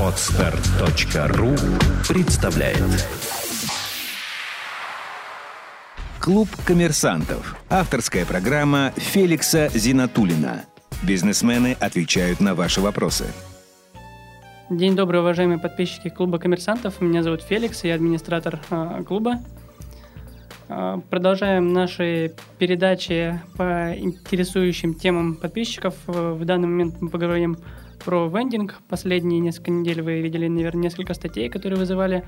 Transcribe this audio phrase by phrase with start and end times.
[0.00, 1.54] Отстар.ру
[2.08, 3.06] представляет
[6.18, 7.54] Клуб коммерсантов.
[7.68, 10.64] Авторская программа Феликса Зинатулина.
[11.02, 13.26] Бизнесмены отвечают на ваши вопросы.
[14.70, 17.02] День добрый, уважаемые подписчики клуба коммерсантов.
[17.02, 19.40] Меня зовут Феликс, я администратор э, клуба.
[20.68, 25.94] Э, продолжаем наши передачи по интересующим темам подписчиков.
[26.08, 27.56] Э, в данный момент мы поговорим
[28.04, 28.76] про вендинг.
[28.88, 32.24] Последние несколько недель вы видели, наверное, несколько статей, которые вызывали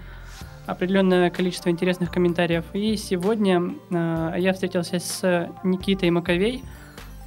[0.66, 2.64] определенное количество интересных комментариев.
[2.74, 6.62] И сегодня э, я встретился с Никитой Маковей,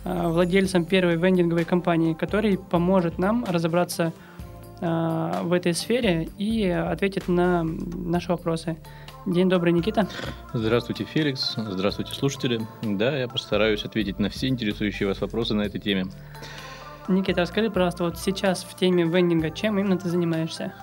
[0.03, 4.13] э, владельцем первой вендинговой компании, который поможет нам разобраться
[4.79, 8.77] э, в этой сфере и ответит на наши вопросы.
[9.25, 10.07] День добрый, Никита.
[10.51, 11.53] Здравствуйте, Феликс.
[11.55, 12.59] Здравствуйте, слушатели.
[12.81, 16.07] Да, я постараюсь ответить на все интересующие вас вопросы на этой теме.
[17.07, 20.73] Никита, расскажи, пожалуйста, вот сейчас в теме вендинга, чем именно ты занимаешься?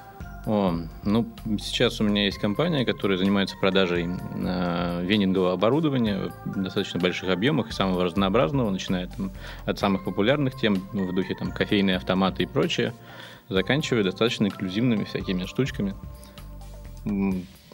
[0.47, 1.27] О, ну,
[1.59, 7.71] сейчас у меня есть компания, которая занимается продажей э, вендингового оборудования в достаточно больших объемах
[7.71, 9.33] и самого разнообразного, начиная там,
[9.67, 12.95] от самых популярных тем в духе там, кофейные автоматы и прочее,
[13.49, 15.95] заканчивая достаточно эксклюзивными всякими штучками.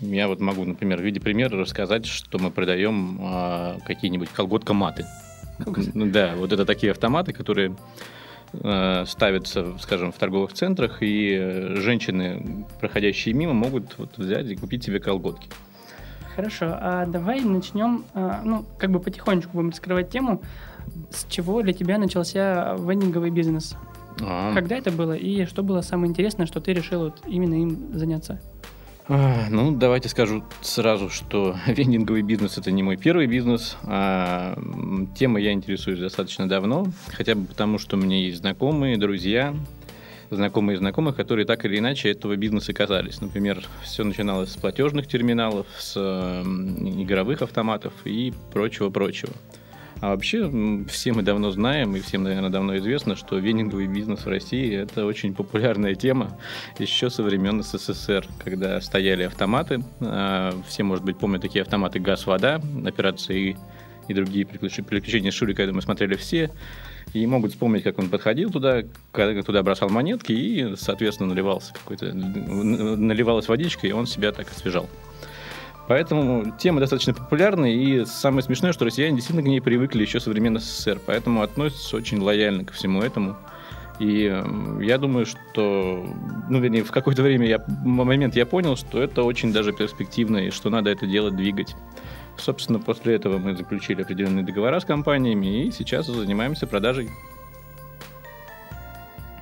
[0.01, 5.07] Я вот могу, например, в виде примера рассказать, что мы продаем э, какие-нибудь колготка-маты.
[5.95, 7.77] Ну да, вот это такие автоматы, которые
[8.63, 14.57] Э, ставятся, скажем, в торговых центрах, и э, женщины, проходящие мимо, могут вот взять и
[14.57, 15.49] купить себе колготки.
[16.37, 20.43] Хорошо, а давай начнем, э, ну, как бы потихонечку будем раскрывать тему.
[21.11, 23.75] С чего для тебя начался вендинговый бизнес?
[24.21, 24.55] А-а-а.
[24.55, 28.41] Когда это было и что было самое интересное, что ты решил вот именно им заняться?
[29.07, 33.77] Ну, давайте скажу сразу, что вендинговый бизнес это не мой первый бизнес.
[33.83, 34.59] А
[35.17, 39.55] тема я интересуюсь достаточно давно, хотя бы потому, что меня есть знакомые, друзья,
[40.31, 43.21] знакомые знакомых, которые так или иначе этого бизнеса касались.
[43.21, 49.33] Например, все начиналось с платежных терминалов, с игровых автоматов и прочего-прочего.
[50.05, 50.51] А вообще,
[50.87, 55.07] все мы давно знаем, и всем, наверное, давно известно, что венинговый бизнес в России– это
[55.07, 56.39] очень популярная тема
[56.79, 59.83] еще со времен СССР, когда стояли автоматы.
[60.03, 63.57] А, все, может быть, помнят такие автоматы «Газ-вода», операции
[64.07, 66.51] и другие приключения Шурика, это мы смотрели все,
[67.15, 72.13] и могут вспомнить, как он подходил туда, когда туда бросал монетки, и, соответственно, наливался какой-то,
[72.13, 74.87] наливалась водичка, и он себя так освежал.
[75.87, 80.31] Поэтому тема достаточно популярна, и самое смешное, что россияне действительно к ней привыкли еще со
[80.31, 83.37] времен СССР, поэтому относятся очень лояльно ко всему этому.
[84.01, 84.43] И
[84.81, 86.05] я думаю, что,
[86.49, 90.51] ну, вернее, в какое-то время, я, момент я понял, что это очень даже перспективно, и
[90.51, 91.77] что надо это дело двигать.
[92.37, 97.11] Собственно, после этого мы заключили определенные договора с компаниями, и сейчас занимаемся продажей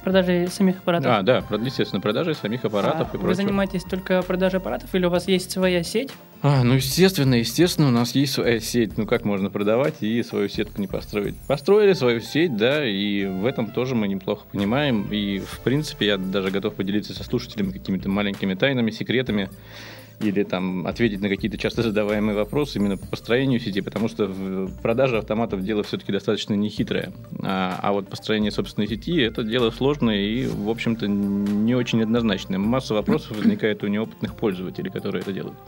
[0.03, 1.11] продажей самих аппаратов?
[1.11, 3.29] А, да, естественно, продажей самих аппаратов а и прочего.
[3.29, 6.11] Вы занимаетесь только продажей аппаратов или у вас есть своя сеть?
[6.43, 8.99] А, ну, естественно, естественно, у нас есть своя сеть.
[8.99, 11.37] Ну, как можно продавать и свою сетку не построить?
[11.47, 15.07] Построили свою сеть, да, и в этом тоже мы неплохо понимаем.
[15.11, 19.51] И, в принципе, я даже готов поделиться со слушателями какими-то маленькими тайнами, секретами
[20.23, 24.81] или там ответить на какие-то часто задаваемые вопросы именно по построению сети, потому что в
[24.81, 27.13] продаже автоматов дело все-таки достаточно нехитрое.
[27.43, 32.59] А, а вот построение собственной сети это дело сложное и, в общем-то, не очень однозначное.
[32.59, 35.59] Масса вопросов возникает у неопытных пользователей, которые это делают.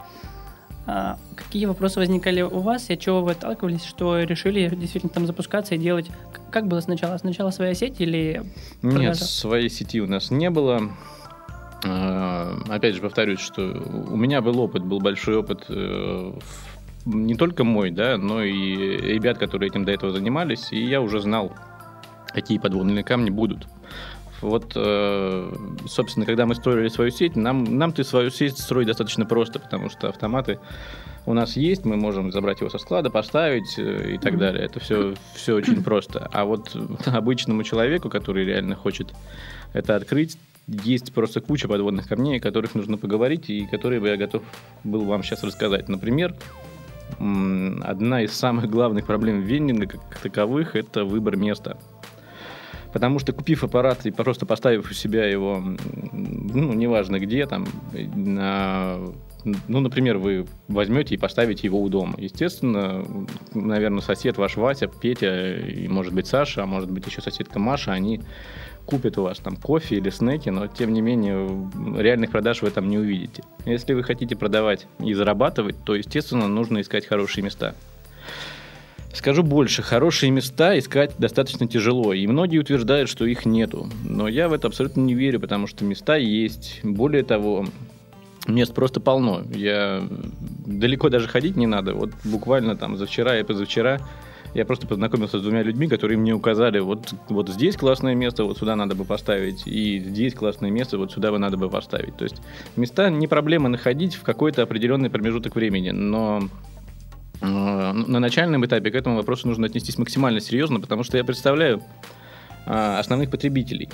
[0.87, 5.27] А какие вопросы возникали у вас и от чего вы отталкивались, что решили действительно там
[5.27, 6.11] запускаться и делать?
[6.51, 7.17] Как было сначала?
[7.17, 8.43] Сначала своя сеть или
[8.83, 9.01] продажа?
[9.01, 10.91] Нет, своей сети у нас не было.
[11.85, 16.33] А, опять же, повторюсь, что у меня был опыт, был большой опыт э,
[17.05, 18.77] не только мой, да, но и
[19.13, 21.53] ребят, которые этим до этого занимались, и я уже знал,
[22.29, 23.67] какие подводные камни будут.
[24.41, 25.53] Вот, э,
[25.87, 29.89] собственно, когда мы строили свою сеть, нам, нам ты свою сеть строить достаточно просто, потому
[29.91, 30.59] что автоматы
[31.27, 34.65] у нас есть, мы можем забрать его со склада, поставить э, и так далее.
[34.65, 36.29] Это все, все очень просто.
[36.33, 39.15] А вот обычному человеку, который реально хочет
[39.73, 44.17] это открыть, есть просто куча подводных камней, о которых нужно поговорить и которые бы я
[44.17, 44.43] готов
[44.83, 45.89] был вам сейчас рассказать.
[45.89, 46.35] Например,
[47.19, 51.77] одна из самых главных проблем вендинга как таковых– это выбор места.
[52.93, 55.61] Потому что купив аппарат и просто поставив у себя его,
[56.13, 58.99] ну, неважно где, там, на,
[59.67, 62.15] ну, например, вы возьмете и поставите его у дома.
[62.19, 63.05] Естественно,
[63.53, 67.91] наверное, сосед ваш Вася, Петя, и, может быть, Саша, а может быть, еще соседка Маша,
[67.91, 68.21] они
[68.87, 71.49] купят у вас там кофе или снеки, но тем не менее
[71.99, 73.43] реальных продаж вы там не увидите.
[73.65, 77.75] Если вы хотите продавать и зарабатывать, то, естественно, нужно искать хорошие места.
[79.15, 83.89] Скажу больше, хорошие места искать достаточно тяжело, и многие утверждают, что их нету.
[84.05, 86.81] Но я в это абсолютно не верю, потому что места есть.
[86.83, 87.65] Более того,
[88.49, 89.43] мест просто полно.
[89.55, 90.03] Я
[90.67, 91.95] далеко даже ходить не надо.
[91.95, 94.01] Вот буквально там за вчера и позавчера
[94.55, 98.59] я просто познакомился с двумя людьми, которые мне указали, вот, вот здесь классное место, вот
[98.59, 102.17] сюда надо бы поставить, и здесь классное место, вот сюда бы надо бы поставить.
[102.17, 102.37] То есть
[102.77, 106.49] места не проблема находить в какой-то определенный промежуток времени, но
[107.41, 111.83] э, на начальном этапе к этому вопросу нужно отнестись максимально серьезно, потому что я представляю
[112.67, 113.89] э, основных потребителей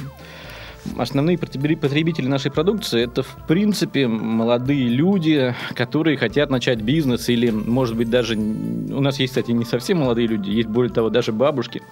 [0.97, 7.97] основные потребители нашей продукции это, в принципе, молодые люди, которые хотят начать бизнес или, может
[7.97, 8.37] быть, даже...
[8.37, 11.83] У нас есть, кстати, не совсем молодые люди, есть, более того, даже бабушки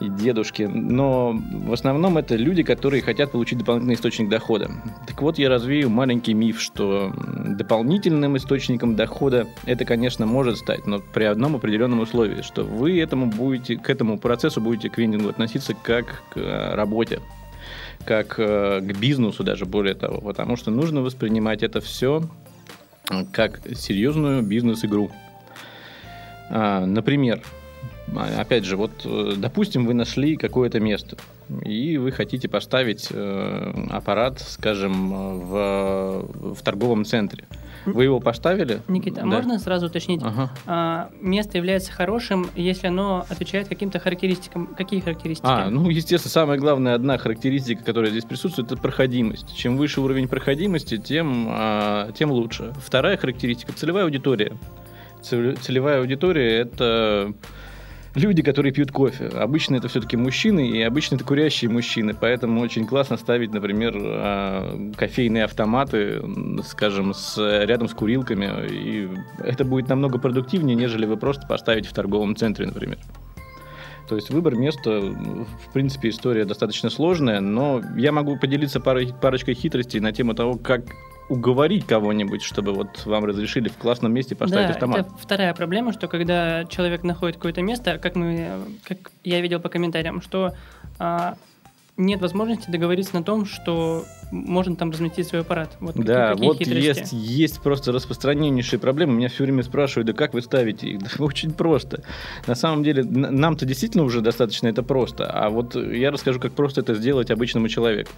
[0.00, 4.70] и дедушки, но в основном это люди, которые хотят получить дополнительный источник дохода.
[5.06, 7.12] Так вот, я развею маленький миф, что
[7.46, 13.26] дополнительным источником дохода это, конечно, может стать, но при одном определенном условии, что вы этому
[13.26, 17.20] будете, к этому процессу будете к вендингу относиться как к э, работе
[18.04, 22.22] как э, к бизнесу даже более того, потому что нужно воспринимать это все
[23.32, 25.10] как серьезную бизнес-игру.
[26.48, 27.42] А, например,
[28.14, 31.16] а, опять же, вот, э, допустим, вы нашли какое-то место,
[31.64, 37.46] и вы хотите поставить э, аппарат, скажем, в, в торговом центре.
[37.86, 38.80] Вы его поставили?
[38.88, 39.26] Никита, да.
[39.26, 40.20] можно сразу уточнить?
[40.22, 40.50] Ага.
[40.66, 44.66] А, место является хорошим, если оно отвечает каким-то характеристикам.
[44.68, 45.46] Какие характеристики?
[45.48, 49.56] А, ну, естественно, самая главная одна характеристика, которая здесь присутствует, это проходимость.
[49.56, 52.72] Чем выше уровень проходимости, тем, а, тем лучше.
[52.84, 54.52] Вторая характеристика– целевая аудитория.
[55.22, 57.34] Целевая аудитория– это
[58.14, 59.26] люди, которые пьют кофе.
[59.26, 64.92] Обычно это все-таки мужчины, и обычно это курящие мужчины, поэтому очень классно ставить, например, а,
[64.96, 66.22] кофейные автоматы,
[66.64, 69.08] скажем, с, рядом с курилками, и
[69.38, 72.98] это будет намного продуктивнее, нежели вы просто поставите в торговом центре, например.
[74.08, 79.54] То есть выбор места, в принципе, история достаточно сложная, но я могу поделиться парой, парочкой
[79.54, 80.82] хитростей на тему того, как
[81.30, 84.98] уговорить кого-нибудь, чтобы вот вам разрешили в классном месте поставить да, автомат.
[85.00, 89.68] Это вторая проблема, что когда человек находит какое-то место, как мы, как я видел по
[89.68, 90.54] комментариям, что
[90.98, 91.36] а,
[92.00, 95.70] нет возможности договориться на том, что можно там разместить свой аппарат.
[95.80, 99.14] Вот да, какие, вот есть, есть просто распространеннейшие проблемы.
[99.14, 101.00] Меня все время спрашивают, да как вы ставите их?
[101.18, 102.02] Да очень просто.
[102.46, 105.26] На самом деле, нам-то действительно уже достаточно это просто.
[105.30, 108.10] А вот я расскажу, как просто это сделать обычному человеку.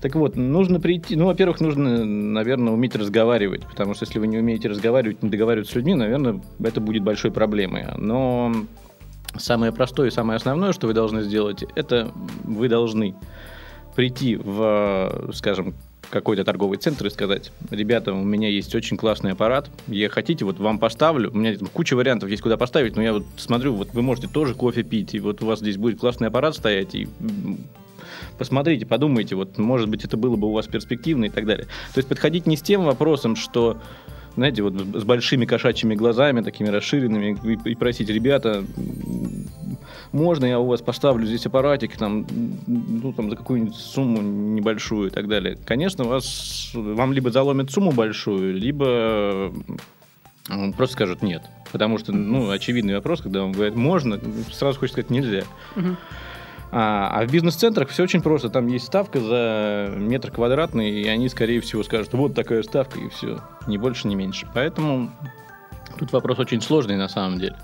[0.00, 1.16] Так вот, нужно прийти...
[1.16, 3.66] Ну, во-первых, нужно, наверное, уметь разговаривать.
[3.66, 7.30] Потому что если вы не умеете разговаривать, не договариваться с людьми, наверное, это будет большой
[7.30, 7.86] проблемой.
[7.96, 8.52] Но
[9.36, 12.12] Самое простое и самое основное, что вы должны сделать, это
[12.44, 13.14] вы должны
[13.94, 15.74] прийти в, скажем,
[16.10, 20.58] какой-то торговый центр и сказать, ребята, у меня есть очень классный аппарат, я хотите, вот
[20.58, 24.02] вам поставлю, у меня куча вариантов есть, куда поставить, но я вот смотрю, вот вы
[24.02, 27.08] можете тоже кофе пить, и вот у вас здесь будет классный аппарат стоять, и
[28.38, 31.66] посмотрите, подумайте, вот может быть это было бы у вас перспективно и так далее.
[31.94, 33.78] То есть подходить не с тем вопросом, что
[34.40, 38.64] знаете, вот с большими кошачьими глазами, такими расширенными, и, и просить, ребята,
[40.12, 42.26] можно я у вас поставлю здесь аппаратик, там,
[42.66, 45.58] ну, там, за какую-нибудь сумму небольшую и так далее.
[45.66, 49.52] Конечно, вас, вам либо заломят сумму большую, либо
[50.74, 51.42] просто скажут нет.
[51.70, 54.18] Потому что, ну, очевидный вопрос, когда вам говорят можно,
[54.50, 55.44] сразу хочется сказать нельзя.
[55.76, 55.96] Угу.
[56.72, 58.48] А, а в бизнес-центрах все очень просто.
[58.48, 63.08] Там есть ставка за метр квадратный, и они, скорее всего, скажут, вот такая ставка, и
[63.08, 63.40] все.
[63.66, 64.46] Ни больше, ни меньше.
[64.54, 65.10] Поэтому
[65.98, 67.56] тут вопрос очень сложный на самом деле.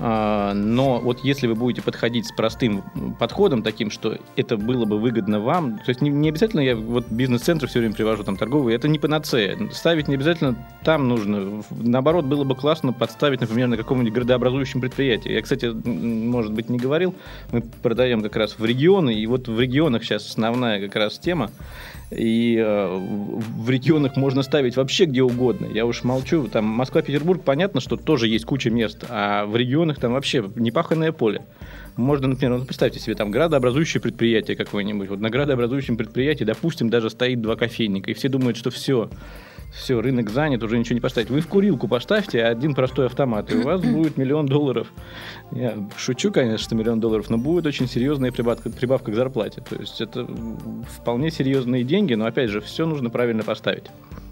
[0.00, 2.82] А, но вот если вы будете подходить с простым
[3.18, 7.06] подходом, таким, что это было бы выгодно вам, то есть не, не обязательно я вот
[7.10, 9.58] бизнес-центр все время привожу там торговые, это не панацея.
[9.72, 11.62] Ставить не обязательно там нужно.
[11.70, 15.32] Наоборот, было бы классно подставить, например, на каком-нибудь градообразующем предприятии.
[15.32, 17.14] Я, кстати, может быть, не говорил,
[17.50, 21.50] мы продаем как раз в регионы, и вот в регионах сейчас основная как раз тема
[22.10, 25.66] и э, в регионах можно ставить вообще где угодно.
[25.66, 30.12] Я уж молчу, там Москва-Петербург, понятно, что тоже есть куча мест, а в регионах там
[30.12, 31.42] вообще непаханное поле.
[31.96, 35.08] Можно, например, ну, представьте себе, там градообразующее предприятие какое-нибудь.
[35.08, 39.10] Вот на градообразующем предприятии, допустим, даже стоит два кофейника, и все думают, что все,
[39.72, 41.30] все, рынок занят, уже ничего не поставить.
[41.30, 44.92] Вы в курилку поставьте один простой автомат, и у вас будет миллион долларов.
[45.52, 49.60] Я шучу, конечно, что миллион долларов, но будет очень серьезная прибавка, прибавка к зарплате.
[49.60, 50.26] То есть это
[50.96, 53.84] вполне серьезные деньги, но опять же, все нужно правильно поставить.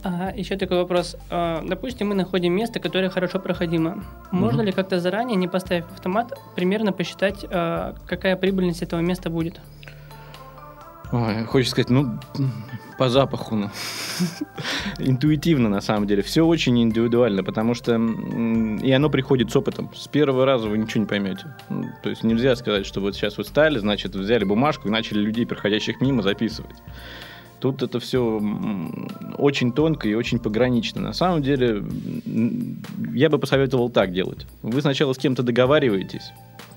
[0.02, 1.16] Ага, еще такой вопрос.
[1.30, 4.04] А, допустим, мы находим место, которое хорошо проходимо.
[4.30, 4.66] Можно угу.
[4.66, 9.60] ли как-то заранее, не поставив автомат, примерно посчитать, а, какая прибыльность этого места будет?
[11.12, 12.18] Ой, хочется сказать, ну,
[12.98, 13.70] по запаху, ну.
[14.98, 16.22] интуитивно на самом деле.
[16.22, 19.90] Все очень индивидуально, потому что и оно приходит с опытом.
[19.94, 21.54] С первого раза вы ничего не поймете.
[21.68, 25.20] Ну, то есть нельзя сказать, что вот сейчас вы стали, значит, взяли бумажку и начали
[25.20, 26.76] людей, проходящих мимо, записывать.
[27.60, 28.40] Тут это все
[29.38, 31.00] очень тонко и очень погранично.
[31.00, 31.82] На самом деле,
[33.14, 34.46] я бы посоветовал так делать.
[34.62, 36.32] Вы сначала с кем-то договариваетесь,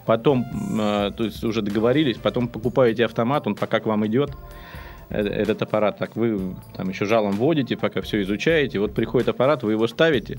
[0.06, 0.46] потом,
[0.80, 4.79] а, то есть уже договорились, потом покупаете автомат, он пока к вам идет, э,
[5.10, 9.74] этот аппарат, так вы там еще жалом вводите, пока все изучаете, вот приходит аппарат, вы
[9.74, 10.38] его ставите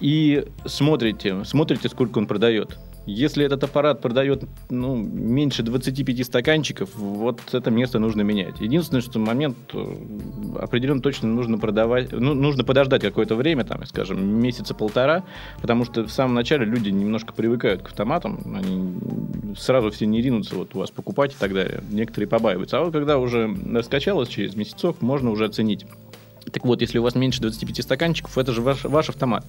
[0.00, 2.78] и смотрите, смотрите, сколько он продает.
[3.06, 8.60] Если этот аппарат продает ну, меньше 25 стаканчиков, вот это место нужно менять.
[8.60, 9.96] Единственное, что момент э,
[10.58, 15.24] определенно точно нужно продавать, ну, нужно подождать какое-то время, там, скажем, месяца полтора,
[15.62, 18.94] потому что в самом начале люди немножко привыкают к автоматам, они
[19.56, 21.82] сразу все не ринутся вот у вас покупать и так далее.
[21.90, 22.78] Некоторые побаиваются.
[22.78, 25.86] А вот когда уже раскачалось через месяцок, можно уже оценить.
[26.52, 29.44] Так вот, если у вас меньше 25 стаканчиков, это же ваш, ваш автомат.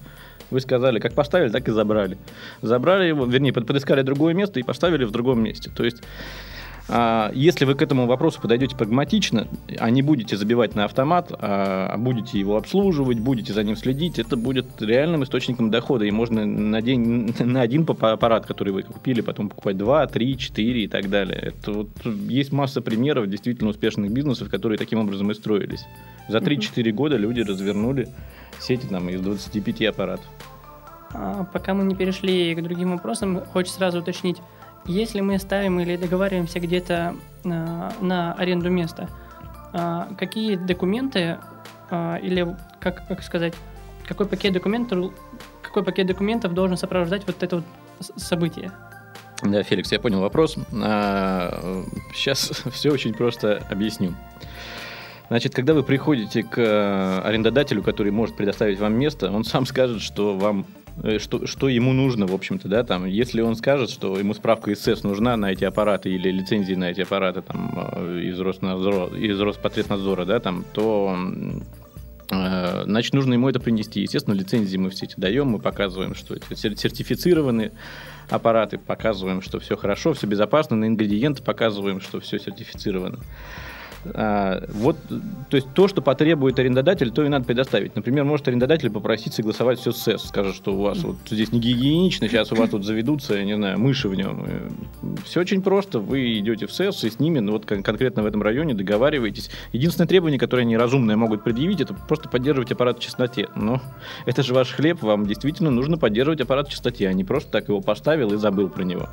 [0.50, 2.18] Вы сказали, как поставили, так и забрали.
[2.60, 5.70] Забрали его, вернее, подыскали другое место и поставили в другом месте.
[5.74, 6.02] То есть
[7.34, 12.38] если вы к этому вопросу подойдете прагматично, а не будете забивать на автомат, а будете
[12.38, 16.04] его обслуживать, будете за ним следить, это будет реальным источником дохода.
[16.04, 20.84] И можно на, день, на один аппарат, который вы купили, потом покупать два, три, четыре
[20.84, 21.54] и так далее.
[21.54, 25.84] Это вот, есть масса примеров действительно успешных бизнесов, которые таким образом и строились.
[26.28, 28.08] За 3-4 года люди развернули
[28.60, 30.26] сети там, из 25 аппаратов.
[31.14, 34.38] А, пока мы не перешли к другим вопросам, хочется сразу уточнить,
[34.86, 39.08] если мы ставим или договариваемся где-то на, на аренду места,
[39.72, 41.38] а, какие документы
[41.90, 43.54] а, или как, как сказать,
[44.06, 45.12] какой пакет документов,
[45.62, 47.64] какой пакет документов должен сопровождать вот это вот
[48.16, 48.72] событие?
[49.42, 50.54] Да, Феликс, я понял вопрос.
[52.14, 54.14] Сейчас все очень просто объясню.
[55.28, 60.02] Значит, когда вы приходите к э, арендодателю, который может предоставить вам место, он сам скажет,
[60.02, 60.81] что вам э,
[61.18, 65.02] что, что ему нужно, в общем-то, да, там, если он скажет, что ему справка СЭС
[65.02, 70.24] нужна на эти аппараты или лицензии на эти аппараты там, э, из, Роснадзора, из Роспотребнадзора,
[70.24, 71.16] да, там, то
[72.28, 74.00] значит, нужно ему это принести.
[74.00, 77.72] Естественно, лицензии мы все эти даем, мы показываем, что это сертифицированные
[78.30, 83.18] аппараты, показываем, что все хорошо, все безопасно, на ингредиенты показываем, что все сертифицировано.
[84.04, 84.96] А, вот,
[85.48, 87.94] то есть то, что потребует арендодатель, то и надо предоставить.
[87.94, 91.60] Например, может арендодатель попросить согласовать все с СЭС, скажет, что у вас вот здесь не
[91.60, 94.44] гигиенично, сейчас у вас тут заведутся, я не знаю, мыши в нем.
[95.24, 96.00] Все очень просто.
[96.00, 99.50] Вы идете в СЭС и с ними, ну, вот конкретно в этом районе договариваетесь.
[99.72, 103.48] Единственное требование, которое они разумные могут предъявить, это просто поддерживать аппарат в чистоте.
[103.54, 103.80] Но
[104.26, 107.68] это же ваш хлеб, вам действительно нужно поддерживать аппарат в чистоте, а не просто так
[107.68, 109.08] его поставил и забыл про него.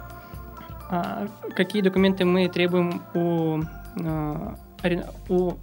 [0.90, 3.60] А какие документы мы требуем у
[4.04, 4.56] а,
[5.30, 5.54] у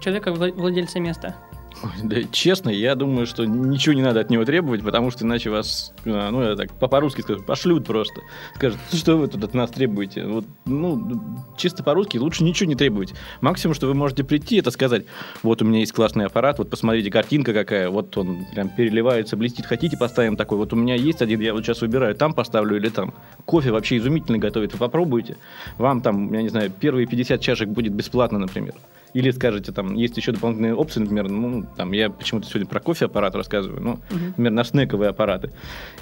[0.00, 1.34] человека, владельца места.
[2.02, 5.92] Да, честно, я думаю, что ничего не надо от него требовать, потому что иначе вас,
[6.04, 8.22] а, ну, я так по-русски скажу, пошлют просто.
[8.56, 10.24] Скажут, что вы тут от нас требуете?
[10.24, 11.20] Вот, ну,
[11.56, 13.14] чисто по-русски лучше ничего не требовать.
[13.40, 15.04] Максимум, что вы можете прийти, это сказать,
[15.42, 19.66] вот у меня есть классный аппарат, вот посмотрите, картинка какая, вот он прям переливается, блестит,
[19.66, 22.88] хотите поставим такой, вот у меня есть один, я вот сейчас выбираю, там поставлю или
[22.88, 23.14] там.
[23.44, 25.36] Кофе вообще изумительно готовит, вы попробуйте.
[25.78, 28.74] Вам там, я не знаю, первые 50 чашек будет бесплатно, например.
[29.14, 33.34] Или скажете, там, есть еще дополнительные опции, например, ну, там, я почему-то сегодня про кофе-аппарат
[33.34, 34.28] рассказываю, ну, uh-huh.
[34.28, 35.50] например, на снековые аппараты.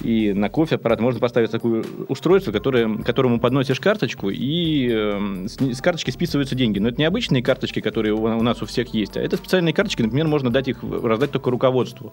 [0.01, 5.81] И на кофе-аппарат можно поставить такое устройство, которое, которому подносишь карточку, и э, с, с
[5.81, 6.79] карточки списываются деньги.
[6.79, 9.75] Но это не обычные карточки, которые у, у нас у всех есть, а это специальные
[9.75, 12.13] карточки, например, можно дать их, раздать только руководству.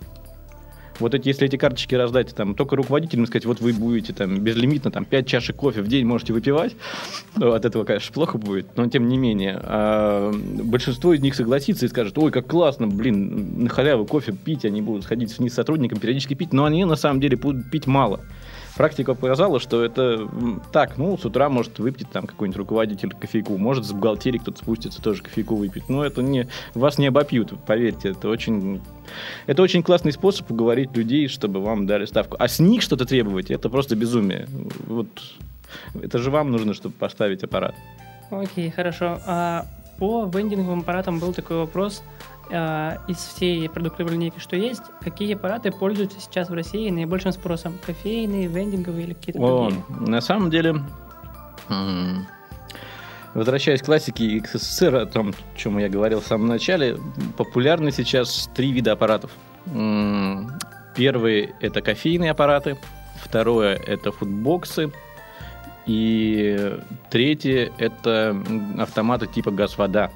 [1.00, 4.92] Вот эти, если эти карточки раздать там только руководителям, сказать, вот вы будете там безлимитно
[4.92, 6.76] там 5 чашек кофе в день можете выпивать,
[7.36, 9.60] от этого, конечно, плохо будет, но тем не менее.
[9.62, 14.66] А большинство из них согласится и скажет, ой, как классно, блин, на халяву кофе пить,
[14.66, 17.88] они будут сходить вниз с сотрудникам, периодически пить, но они на самом деле будут пить
[17.88, 18.22] мало
[18.76, 20.28] практика показала, что это
[20.72, 25.02] так, ну, с утра может выпить там какой-нибудь руководитель кофейку, может с бухгалтерии кто-то спустится,
[25.02, 25.90] тоже кофейку выпить.
[25.90, 28.82] Но это не, вас не обопьют, поверьте, это очень,
[29.46, 32.36] это очень классный способ уговорить людей, чтобы вам дали ставку.
[32.40, 34.48] А с них что-то требовать, это просто безумие.
[34.88, 35.08] Вот
[36.02, 37.76] это же вам нужно, чтобы поставить аппарат.
[38.30, 39.20] Окей, хорошо.
[39.26, 39.66] А
[40.00, 42.04] по вендинговым аппаратам был такой вопрос–
[42.50, 47.78] э, из всей продуктовой линейки, что есть, какие аппараты пользуются сейчас в России наибольшим спросом?
[47.86, 49.84] Кофейные, вендинговые или какие-то О, другие?
[50.10, 50.76] На самом деле,
[53.34, 56.98] возвращаясь к классике и к СССР, о том, о чем я говорил в самом начале,
[57.38, 59.32] популярны сейчас три вида аппаратов.
[60.96, 62.78] Первый– это кофейные аппараты,
[63.24, 64.92] второе– это фудбоксы,
[65.86, 66.78] И
[67.10, 68.38] третье– это
[68.78, 70.12] автоматы типа газ-вода.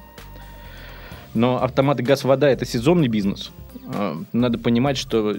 [1.34, 3.52] Но автоматы газ-вода– это сезонный бизнес.
[3.94, 5.34] А, надо понимать, что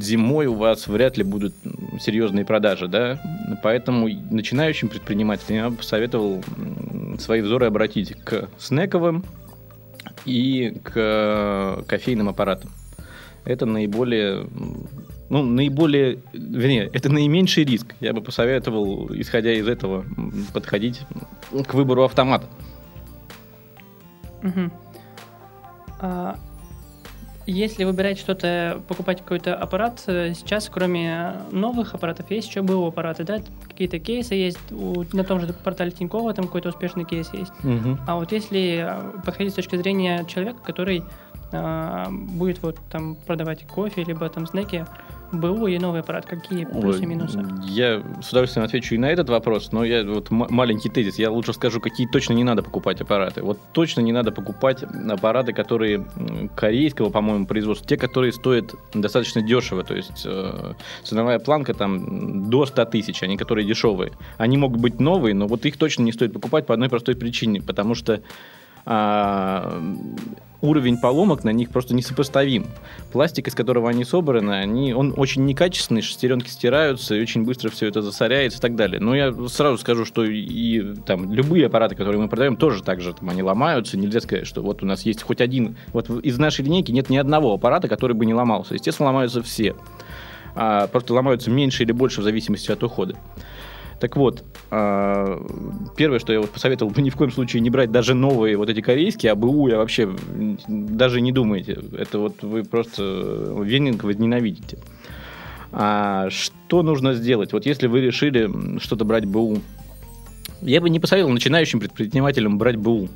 [0.00, 1.54] зимой у вас вряд ли будут
[2.00, 3.20] серьезные продажи, да?
[3.62, 6.42] Поэтому начинающим предпринимателям я бы посоветовал
[7.18, 9.24] свои взоры обратить к снековым
[10.24, 12.70] и к кофейным аппаратам.
[13.44, 14.46] Это наиболее
[15.30, 17.94] ну, наиболее, вернее, это наименьший риск.
[18.00, 20.04] Я бы посоветовал, исходя из этого,
[20.54, 21.02] подходить
[21.66, 22.46] к выбору автомата.
[24.42, 24.70] Угу.
[26.00, 26.36] А,
[27.50, 33.24] если выбирать что-то, покупать какой-то аппарат, э, сейчас кроме новых аппаратов есть еще БУ аппараты,
[33.24, 33.38] да?
[33.66, 37.52] Какие-то кейсы есть, у, на том же портале Тинькова там какой-то успешный кейс есть.
[37.64, 37.98] Угу.
[38.06, 38.92] А вот если
[39.24, 41.04] подходить с точки зрения человека, который
[41.50, 44.86] будет вот там продавать кофе, либо там снеки,
[45.32, 47.44] БУ и новый аппарат, какие плюсы и минусы?
[47.64, 51.52] Я с удовольствием отвечу и на этот вопрос, но я вот маленький тезис, я лучше
[51.52, 53.42] скажу, какие точно не надо покупать аппараты.
[53.42, 56.06] Вот точно не надо покупать аппараты, которые
[56.56, 60.72] корейского, по-моему, производства, те, которые стоят достаточно дешево, то есть э,
[61.04, 64.12] ценовая планка там до 100 тысяч, они которые дешевые.
[64.38, 67.60] Они могут быть новые, но вот их точно не стоит покупать по одной простой причине,
[67.60, 68.22] потому что
[68.90, 69.82] а,
[70.62, 72.66] уровень поломок на них просто несопоставим.
[73.12, 77.86] Пластик, из которого они собраны, они, он очень некачественный, шестеренки стираются, и очень быстро все
[77.86, 78.98] это засоряется и так далее.
[78.98, 83.12] Но я сразу скажу, что и там любые аппараты, которые мы продаем, тоже так же
[83.12, 83.98] там, они ломаются.
[83.98, 85.76] Нельзя сказать, что вот у нас есть хоть один...
[85.92, 88.72] Вот из нашей линейки нет ни одного аппарата, который бы не ломался.
[88.72, 89.76] Естественно, ломаются все.
[90.54, 93.16] А, просто ломаются меньше или больше в зависимости от ухода.
[94.00, 95.44] Так вот, а,
[95.96, 98.68] первое, что я вот посоветовал бы ни в коем случае не брать даже новые вот
[98.68, 100.08] эти корейские, а БУ я вообще
[100.68, 101.78] даже не думайте.
[101.96, 103.02] Это вот вы просто
[103.62, 104.78] венинг вы ненавидите.
[105.72, 107.52] А что нужно сделать?
[107.52, 109.58] Вот если вы решили что-то брать БУ,
[110.60, 113.08] я бы не посоветовал начинающим предпринимателям брать БУ.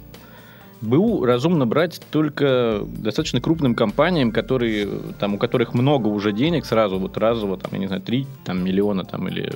[0.82, 6.98] БУ разумно брать только достаточно крупным компаниям, которые, там, у которых много уже денег сразу,
[6.98, 9.52] вот разово, там, я не знаю, 3 там, миллиона там, или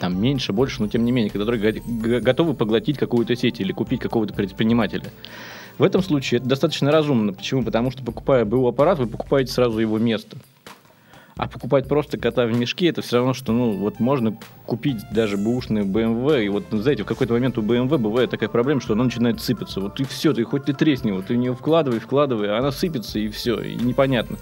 [0.00, 1.80] там, меньше, больше, но тем не менее, которые
[2.20, 5.04] готовы поглотить какую-то сеть или купить какого-то предпринимателя.
[5.78, 7.32] В этом случае это достаточно разумно.
[7.32, 7.62] Почему?
[7.62, 10.36] Потому что покупая БУ аппарат, вы покупаете сразу его место.
[11.36, 15.38] А покупать просто кота в мешке, это все равно, что, ну, вот можно купить даже
[15.38, 19.04] бэушный BMW, и вот, знаете, в какой-то момент у BMW бывает такая проблема, что она
[19.04, 19.80] начинает сыпаться.
[19.80, 22.70] Вот и все, ты хоть ты тресни, вот ты в нее вкладывай, вкладывай, а она
[22.70, 24.36] сыпется, и все, и непонятно.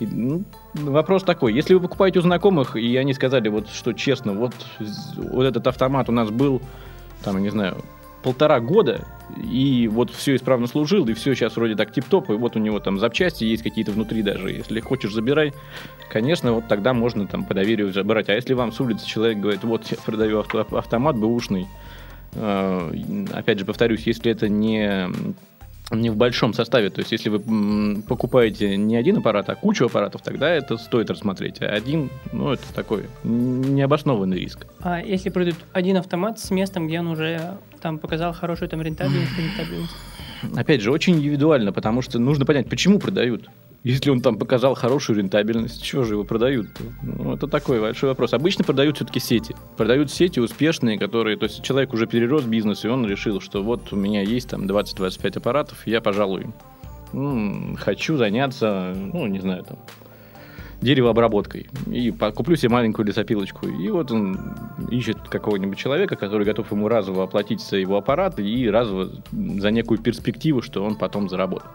[0.00, 0.42] И, ну,
[0.74, 4.52] вопрос такой, если вы покупаете у знакомых, и они сказали, вот, что честно, вот,
[5.16, 6.60] вот этот автомат у нас был,
[7.22, 7.84] там, не знаю,
[8.22, 9.04] полтора года,
[9.36, 12.78] и вот все исправно служил, и все сейчас вроде так тип-топ, и вот у него
[12.80, 15.52] там запчасти есть какие-то внутри даже, если хочешь, забирай.
[16.10, 18.28] Конечно, вот тогда можно там по доверию забирать.
[18.28, 21.66] А если вам с улицы человек говорит, вот я продаю авто, автомат бэушный,
[22.34, 25.10] э, опять же, повторюсь, если это не
[25.90, 26.90] не в большом составе.
[26.90, 31.60] То есть, если вы покупаете не один аппарат, а кучу аппаратов, тогда это стоит рассмотреть.
[31.60, 34.66] А один, ну, это такой необоснованный риск.
[34.80, 39.36] А если пройдет один автомат с местом, где он уже там показал хорошую там рентабельность,
[39.36, 39.94] рентабельность?
[40.56, 43.48] Опять же, очень индивидуально, потому что нужно понять, почему продают.
[43.84, 46.68] Если он там показал хорошую рентабельность, чего же его продают?
[47.02, 48.32] Ну, это такой большой вопрос.
[48.32, 49.56] Обычно продают все-таки сети.
[49.76, 51.36] Продают сети успешные, которые...
[51.36, 54.62] То есть человек уже перерос бизнес, и он решил, что вот у меня есть там
[54.66, 56.46] 20-25 аппаратов, я, пожалуй,
[57.12, 59.78] ну, хочу заняться, ну, не знаю, там,
[60.82, 61.68] деревообработкой.
[61.86, 63.68] И куплю себе маленькую лесопилочку.
[63.68, 64.54] И вот он
[64.90, 69.98] ищет какого-нибудь человека, который готов ему разово оплатить за его аппарат и разово за некую
[69.98, 71.72] перспективу, что он потом заработает.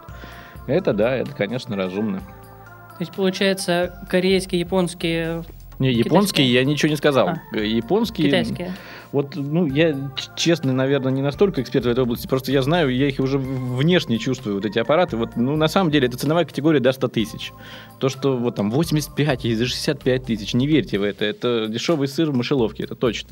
[0.67, 2.19] Это да, это, конечно, разумно.
[2.19, 5.43] То есть, получается, корейские, японские...
[5.79, 7.29] Не, японские я ничего не сказал.
[7.29, 8.27] А, японские...
[8.27, 8.73] Китайские.
[9.11, 9.95] Вот, ну, я,
[10.35, 14.17] честно, наверное, не настолько эксперт в этой области, просто я знаю, я их уже внешне
[14.17, 15.17] чувствую, вот эти аппараты.
[15.17, 17.53] Вот, ну, на самом деле, это ценовая категория до 100 тысяч.
[17.99, 21.25] То, что вот там 85 и за 65 тысяч, не верьте в это.
[21.25, 23.29] Это дешевый сыр в мышеловке, это точно.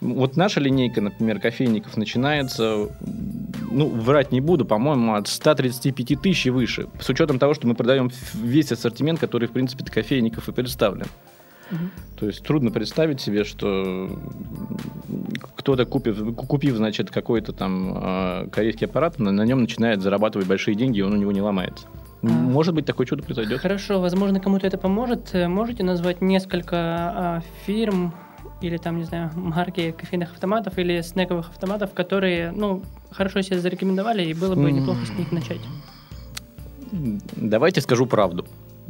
[0.00, 2.88] Вот наша линейка, например, кофейников начинается,
[3.70, 6.86] ну, врать не буду, по-моему, от 135 тысяч и выше.
[7.00, 11.06] С учетом того, что мы продаем весь ассортимент, который, в принципе, кофейников и представлен.
[11.70, 11.78] Угу.
[12.18, 14.10] То есть трудно представить себе, что
[15.56, 20.74] кто-то купив, купив, значит, какой-то там э, корейский аппарат, на, на нем начинает зарабатывать большие
[20.74, 21.86] деньги, и он у него не ломается.
[22.22, 22.26] А.
[22.26, 23.60] Может быть, такое чудо произойдет.
[23.60, 25.32] Хорошо, возможно, кому-то это поможет.
[25.32, 28.12] Можете назвать несколько а, фирм,
[28.60, 34.24] или там, не знаю, марки кофейных автоматов или снековых автоматов, которые, ну, хорошо себя зарекомендовали,
[34.24, 35.60] и было бы неплохо с них начать.
[37.36, 38.46] Давайте скажу правду.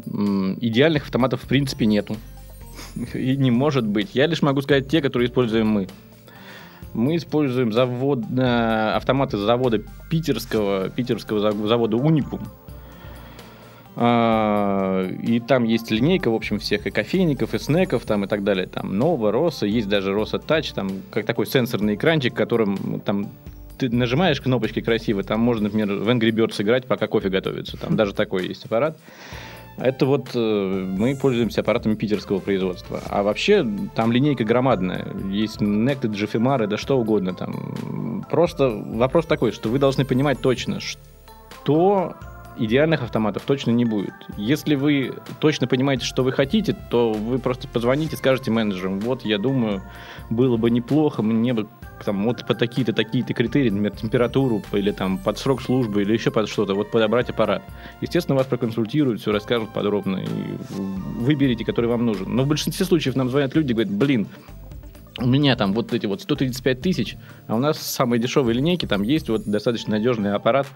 [0.07, 2.17] Идеальных автоматов в принципе нету.
[3.15, 4.11] И не может быть.
[4.15, 5.89] Я лишь могу сказать те, которые используем мы.
[6.93, 9.81] Мы используем завод, э, автоматы завода
[10.11, 12.41] питерского, питерского завода Унипум.
[13.97, 18.45] А, и там есть линейка, в общем, всех и кофейников, и снеков, там, и так
[18.45, 18.67] далее.
[18.67, 23.31] Там Нова, Роса, есть даже Роса Тач, там, как такой сенсорный экранчик, которым там
[23.79, 27.79] ты нажимаешь кнопочки красиво, там можно, например, в Angry Birds играть, пока кофе готовится.
[27.79, 28.97] Там даже такой есть аппарат.
[29.81, 33.01] Это вот э, мы пользуемся аппаратами питерского производства.
[33.09, 35.07] А вообще там линейка громадная.
[35.31, 38.27] Есть Nected, GFMR, да что угодно там.
[38.31, 42.15] Просто вопрос такой, что вы должны понимать точно, что
[42.61, 44.13] идеальных автоматов точно не будет.
[44.37, 49.39] Если вы точно понимаете, что вы хотите, то вы просто позвоните, скажете менеджерам, вот я
[49.39, 49.83] думаю,
[50.29, 51.69] было бы неплохо, мне бы
[52.05, 56.31] там вот по такие-то, такие-то критерии, например, температуру или там под срок службы или еще
[56.31, 57.63] под что-то, вот подобрать аппарат.
[58.01, 60.29] Естественно, вас проконсультируют, все расскажут подробно и
[61.19, 62.35] выберите, который вам нужен.
[62.35, 64.29] Но в большинстве случаев нам звонят люди и говорят, блин,
[65.19, 69.03] у меня там вот эти вот 135 тысяч, а у нас самые дешевые линейки, там
[69.03, 70.67] есть вот достаточно надежный аппарат,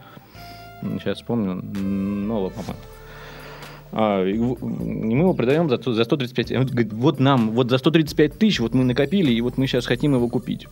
[0.83, 2.79] сейчас вспомню, Нова, по-моему.
[3.97, 6.51] А, и мы его продаем за, за 135.
[6.53, 9.87] Он говорит, вот нам, вот за 135 тысяч вот мы накопили, и вот мы сейчас
[9.87, 10.67] хотим его купить.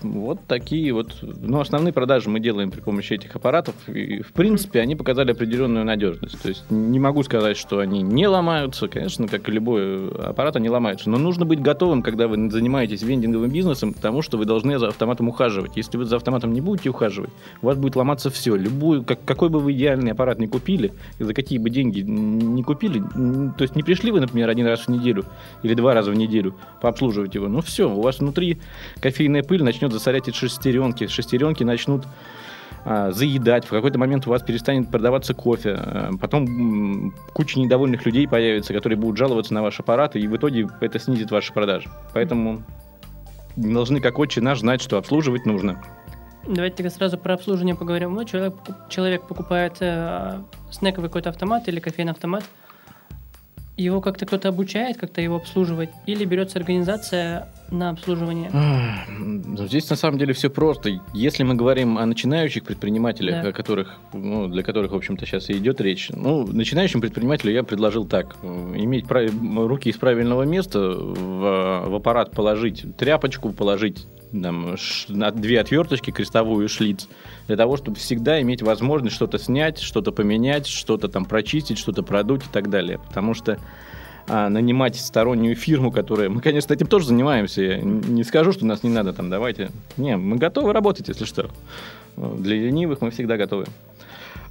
[0.00, 3.74] Вот такие вот, ну, основные продажи мы делаем при помощи этих аппаратов.
[3.88, 6.40] И, в принципе, они показали определенную надежность.
[6.40, 8.88] То есть не могу сказать, что они не ломаются.
[8.88, 11.10] Конечно, как и любой аппарат, они ломаются.
[11.10, 15.28] Но нужно быть готовым, когда вы занимаетесь вендинговым бизнесом, потому что вы должны за автоматом
[15.28, 15.76] ухаживать.
[15.76, 17.30] Если вы за автоматом не будете ухаживать,
[17.60, 18.56] у вас будет ломаться все.
[18.56, 22.64] Любую, как, какой бы вы идеальный аппарат не купили, за какие бы деньги не не
[22.64, 23.00] купили,
[23.56, 25.24] то есть не пришли вы, например, один раз в неделю
[25.62, 28.58] или два раза в неделю пообслуживать его, ну все, у вас внутри
[29.00, 32.04] кофейная пыль начнет засорять эти шестеренки, шестеренки начнут
[32.84, 38.28] а, заедать, в какой-то момент у вас перестанет продаваться кофе, а, потом куча недовольных людей
[38.28, 41.90] появится, которые будут жаловаться на ваш аппарат, и в итоге это снизит ваши продажи.
[42.14, 42.62] Поэтому
[43.56, 45.82] должны, как отче наш, знать, что обслуживать нужно.
[46.46, 48.14] Давайте тогда сразу про обслуживание поговорим.
[48.14, 48.54] Ну, человек,
[48.88, 52.44] человек покупает э, снековый какой-то автомат или кофейный автомат,
[53.76, 58.50] его как-то кто-то обучает, как-то его обслуживать, или берется организация на обслуживание?
[59.08, 61.00] Ну, здесь на самом деле все просто.
[61.14, 63.48] Если мы говорим о начинающих предпринимателях, да.
[63.48, 67.62] о которых, ну, для которых, в общем-то, сейчас и идет речь, ну, начинающим предпринимателю я
[67.62, 69.30] предложил так: иметь прав...
[69.56, 74.76] руки из правильного места, в, в аппарат положить тряпочку, положить там,
[75.34, 77.08] две отверточки, крестовую и шлиц,
[77.46, 82.42] для того, чтобы всегда иметь возможность что-то снять, что-то поменять, что-то там прочистить, что-то продуть
[82.44, 82.98] и так далее.
[82.98, 83.58] Потому что
[84.28, 86.28] а, нанимать стороннюю фирму, которая...
[86.28, 87.62] Мы, конечно, этим тоже занимаемся.
[87.62, 89.70] Я не скажу, что нас не надо там, давайте.
[89.96, 91.50] Не, мы готовы работать, если что.
[92.16, 93.66] Для ленивых мы всегда готовы.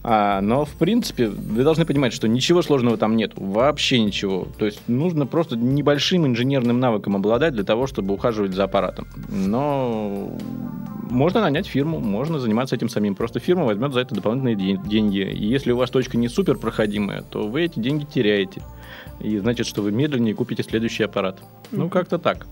[0.03, 3.33] А, но, в принципе, вы должны понимать, что ничего сложного там нет.
[3.35, 4.47] Вообще ничего.
[4.57, 9.07] То есть нужно просто небольшим инженерным навыком обладать для того, чтобы ухаживать за аппаратом.
[9.29, 10.31] Но
[11.09, 13.15] можно нанять фирму, можно заниматься этим самим.
[13.15, 15.19] Просто фирма возьмет за это дополнительные деньги.
[15.19, 18.61] И если у вас точка не супер проходимая, то вы эти деньги теряете
[19.21, 21.39] и значит, что вы медленнее купите следующий аппарат.
[21.39, 21.67] Mm-hmm.
[21.71, 22.45] Ну, как-то так.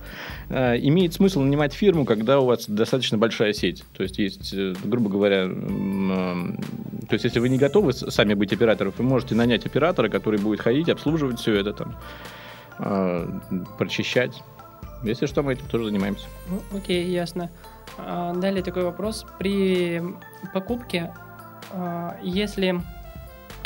[0.50, 3.84] А, имеет смысл нанимать фирму, когда у вас достаточно большая сеть.
[3.94, 8.94] То есть, есть, э, грубо говоря, то есть, если вы не готовы сами быть оператором,
[8.98, 11.96] вы можете нанять оператора, который будет ходить, обслуживать все это, там,
[12.78, 13.42] а,
[13.78, 14.42] прочищать.
[15.04, 16.26] Если что, мы этим тоже занимаемся.
[16.50, 17.50] Ну, окей, ясно.
[17.98, 19.26] А, далее такой вопрос.
[19.38, 20.02] При
[20.54, 21.14] покупке,
[22.24, 22.82] если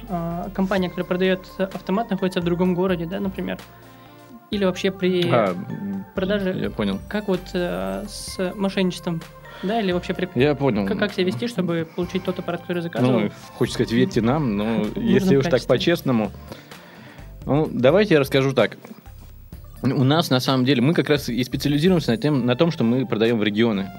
[0.09, 3.59] а, компания, которая продает автомат, находится в другом городе, да, например,
[4.51, 5.55] или вообще при а,
[6.15, 6.55] продаже.
[6.57, 6.99] Я понял.
[7.07, 9.21] Как вот э, с мошенничеством?
[9.63, 10.29] Да, или вообще при...
[10.35, 10.85] Я понял.
[10.85, 13.19] Как, как себя вести, чтобы получить тот аппарат, который заказывал?
[13.21, 16.31] Ну, хочется сказать, верьте нам, но если уж так по-честному.
[17.45, 18.77] Ну, давайте я расскажу так.
[19.83, 22.85] У нас, на самом деле, мы как раз и специализируемся на, тем, на том, что
[22.85, 23.91] мы продаем в регионы.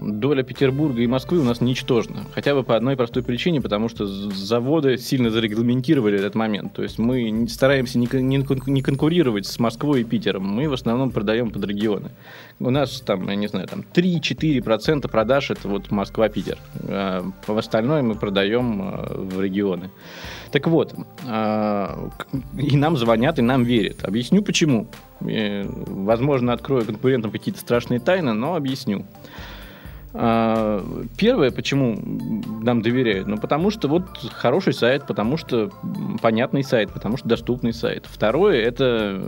[0.00, 2.26] Доля Петербурга и Москвы у нас ничтожна.
[2.32, 6.74] Хотя бы по одной простой причине, потому что заводы сильно зарегламентировали этот момент.
[6.74, 10.44] То есть мы стараемся не, не, конкурировать с Москвой и Питером.
[10.44, 12.10] Мы в основном продаем под регионы.
[12.58, 16.58] У нас там, я не знаю, там 3-4% продаж это вот Москва-Питер.
[16.88, 19.90] А в остальное мы продаем э, в регионы.
[20.52, 20.94] Так вот,
[21.26, 22.08] а,
[22.56, 24.04] и нам звонят, и нам верят.
[24.04, 24.88] Объясню почему.
[25.20, 29.04] Возможно, открою конкурентам какие-то страшные тайны, но объясню.
[30.18, 30.82] А,
[31.18, 31.98] первое, почему
[32.62, 35.70] нам доверяют, ну потому что вот хороший сайт, потому что
[36.22, 38.06] понятный сайт, потому что доступный сайт.
[38.08, 39.22] Второе, это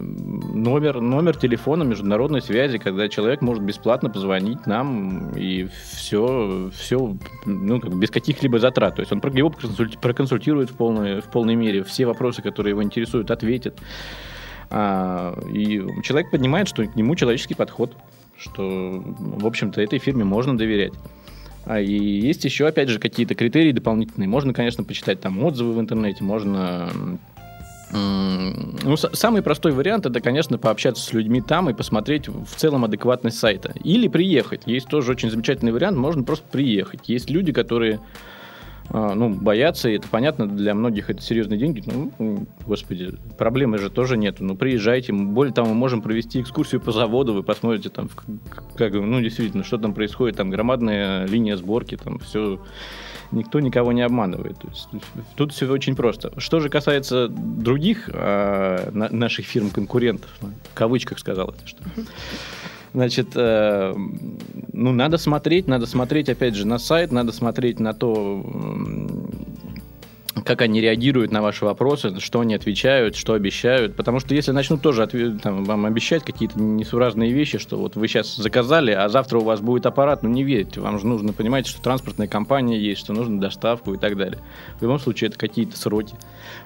[0.55, 7.81] номер, номер телефона международной связи, когда человек может бесплатно позвонить нам и все, все ну,
[7.81, 8.97] как, без каких-либо затрат.
[8.97, 9.53] То есть он его
[10.01, 13.79] проконсультирует в полной, в полной мере, все вопросы, которые его интересуют, ответит.
[14.71, 17.95] А, и человек понимает, что к нему человеческий подход
[18.39, 20.93] что, в общем-то, этой фирме можно доверять.
[21.65, 24.29] А и есть еще, опять же, какие-то критерии дополнительные.
[24.29, 26.91] Можно, конечно, почитать там отзывы в интернете, можно
[27.91, 33.39] ну, самый простой вариант это, конечно, пообщаться с людьми там и посмотреть в целом адекватность
[33.39, 33.73] сайта.
[33.83, 34.63] Или приехать.
[34.67, 37.09] Есть тоже очень замечательный вариант, можно просто приехать.
[37.09, 38.01] Есть люди, которые
[38.91, 41.83] ну, боятся, и это понятно, для многих это серьезные деньги.
[41.87, 44.45] Ну, господи, проблемы же тоже нету.
[44.45, 45.13] Ну, приезжайте.
[45.13, 48.09] Более того, мы можем провести экскурсию по заводу, вы посмотрите там,
[48.77, 52.61] как, ну, действительно, что там происходит, там громадная линия сборки, там все
[53.31, 54.59] никто никого не обманывает.
[54.59, 54.89] То есть,
[55.37, 56.33] тут все очень просто.
[56.39, 61.83] Что же касается других э, на, наших фирм-конкурентов, в кавычках сказал это, что...
[62.95, 63.95] Значит, э,
[64.73, 68.45] ну, надо смотреть, надо смотреть, опять же, на сайт, надо смотреть на то,
[70.45, 73.97] как они реагируют на ваши вопросы, что они отвечают, что обещают.
[73.97, 78.09] Потому что если начнут тоже ответ, там, вам обещать какие-то несуразные вещи, что вот вы
[78.09, 80.81] сейчас заказали, а завтра у вас будет аппарат, ну не верьте.
[80.81, 84.39] Вам же нужно понимать, что транспортная компания есть, что нужно доставку и так далее.
[84.79, 86.15] В любом случае, это какие-то сроки.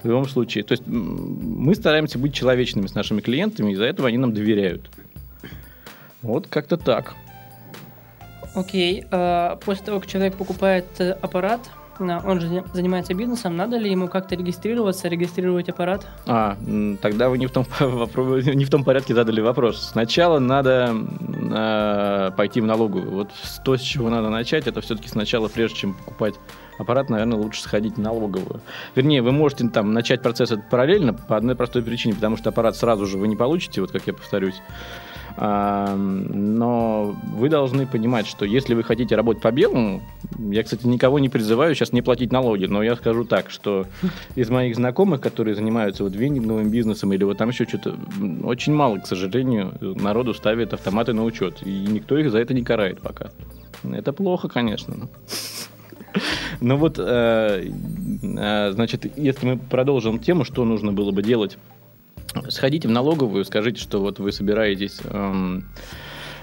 [0.02, 0.64] В любом случае.
[0.64, 4.90] То есть мы стараемся быть человечными с нашими клиентами, из-за этого они нам доверяют.
[6.22, 7.14] Вот как-то так.
[8.54, 9.02] Окей.
[9.10, 9.58] Okay.
[9.64, 11.60] После того, как человек покупает э, аппарат,
[11.98, 16.06] он же занимается бизнесом, надо ли ему как-то регистрироваться, регистрировать аппарат?
[16.26, 16.56] А,
[17.00, 19.90] тогда вы не в том, не в том порядке задали вопрос.
[19.92, 20.94] Сначала надо
[21.30, 23.10] э, пойти в налоговую.
[23.10, 23.28] Вот
[23.64, 26.34] то, с чего надо начать, это все-таки сначала, прежде чем покупать
[26.78, 28.60] аппарат, наверное, лучше сходить в налоговую.
[28.94, 33.06] Вернее, вы можете там начать процесс параллельно по одной простой причине, потому что аппарат сразу
[33.06, 34.60] же вы не получите, вот как я повторюсь.
[35.36, 40.02] Но вы должны понимать, что если вы хотите работать по белому,
[40.38, 43.86] я, кстати, никого не призываю сейчас не платить налоги, но я скажу так, что
[44.34, 47.96] из моих знакомых, которые занимаются вот вендинговым бизнесом или вот там еще что-то,
[48.44, 52.62] очень мало, к сожалению, народу ставит автоматы на учет, и никто их за это не
[52.62, 53.30] карает пока.
[53.84, 55.08] Это плохо, конечно.
[56.60, 57.70] Ну вот, э,
[58.22, 61.56] э, значит, если мы продолжим тему, что нужно было бы делать
[62.48, 65.64] сходите в налоговую, скажите, что вот вы собираетесь эм,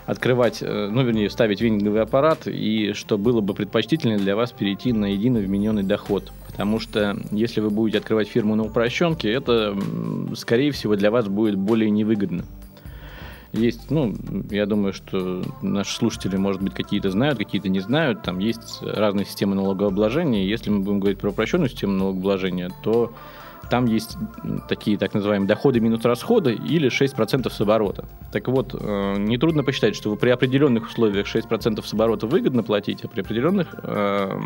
[0.05, 4.91] открывать, э, ну, вернее, ставить вендинговый аппарат, и что было бы предпочтительнее для вас перейти
[4.91, 6.31] на единый вмененный доход.
[6.47, 9.77] Потому что если вы будете открывать фирму на упрощенке, это,
[10.35, 12.43] скорее всего, для вас будет более невыгодно.
[13.51, 14.15] Есть, ну,
[14.51, 18.21] я думаю, что наши слушатели, может быть, какие-то знают, какие-то не знают.
[18.21, 20.45] Там есть разные системы налогообложения.
[20.45, 23.13] Если мы будем говорить про упрощенную систему налогообложения, то
[23.69, 24.17] там есть
[24.67, 28.05] такие так называемые доходы минус расходы или 6% с оборота.
[28.31, 33.07] Так вот, э, нетрудно посчитать, что при определенных условиях 6% с оборота выгодно платить, а
[33.07, 34.39] при определенных э,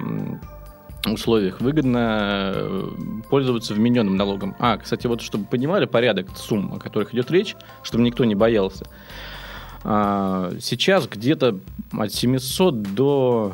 [1.11, 2.89] условиях выгодно э,
[3.29, 4.55] пользоваться вмененным налогом.
[4.59, 8.85] А, кстати, вот чтобы понимали порядок сумм, о которых идет речь, чтобы никто не боялся.
[9.83, 11.59] А, сейчас где-то
[11.91, 13.53] от 700 до,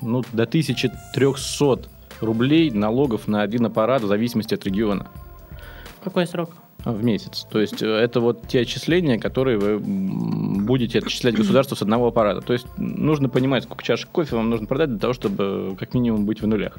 [0.00, 5.06] ну, до 1300 рублей налогов на один аппарат в зависимости от региона.
[6.02, 6.50] Какой срок?
[6.84, 7.46] А, в месяц.
[7.50, 12.42] То есть э, это вот те отчисления, которые вы будете отчислять государству с одного аппарата.
[12.42, 16.26] То есть нужно понимать, сколько чашек кофе вам нужно продать для того, чтобы как минимум
[16.26, 16.78] быть в нулях.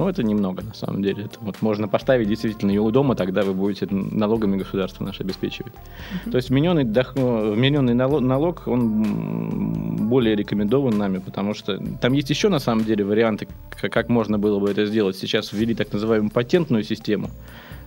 [0.00, 1.24] Ну, это немного, на самом деле.
[1.24, 5.74] Это вот можно поставить действительно ее у дома, тогда вы будете налогами государства наше обеспечивать.
[5.74, 6.30] Uh-huh.
[6.30, 7.14] То есть вмененный, дох...
[7.14, 13.46] вмененный налог, он более рекомендован нами, потому что там есть еще, на самом деле, варианты,
[13.78, 15.18] как можно было бы это сделать.
[15.18, 17.28] Сейчас ввели так называемую патентную систему.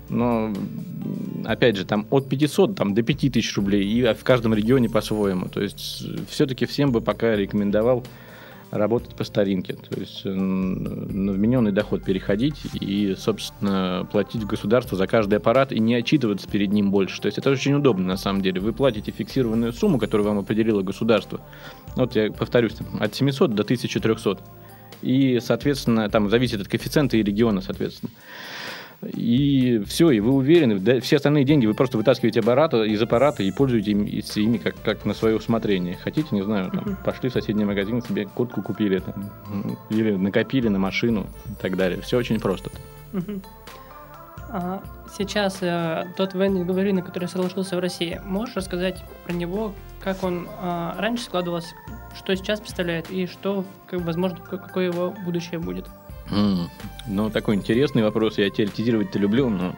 [0.09, 0.53] Но,
[1.45, 5.47] опять же, там от 500 там, до 5000 рублей, и в каждом регионе по-своему.
[5.47, 8.03] То есть, все-таки всем бы пока рекомендовал
[8.73, 15.35] работать по старинке, то есть на вмененный доход переходить и, собственно, платить государству за каждый
[15.35, 17.21] аппарат и не отчитываться перед ним больше.
[17.21, 18.59] То есть это очень удобно на самом деле.
[18.59, 21.39] Вы платите фиксированную сумму, которую вам определило государство.
[21.95, 24.39] Вот я повторюсь, от 700 до 1300.
[25.03, 28.11] И, соответственно, там зависит от коэффициента и региона, соответственно.
[29.13, 33.43] И все, и вы уверены, да, все остальные деньги вы просто вытаскиваете аппарата, из аппарата
[33.43, 35.95] и пользуетесь ими как, как на свое усмотрение.
[35.95, 37.03] Хотите, не знаю, там, uh-huh.
[37.03, 39.31] пошли в соседний магазин, себе куртку купили, там,
[39.89, 42.01] или накопили на машину и так далее.
[42.01, 42.69] Все очень просто.
[43.13, 43.41] Uh-huh.
[44.49, 44.83] А
[45.17, 50.47] сейчас э, тот вендинговый рынок, который сложился в России, можешь рассказать про него, как он
[50.47, 51.73] э, раньше складывался,
[52.15, 55.87] что сейчас представляет и что, как, возможно, какое его будущее будет?
[56.31, 56.67] Mm.
[57.07, 58.37] Ну, такой интересный вопрос.
[58.37, 59.75] Я теоретизировать-то люблю, но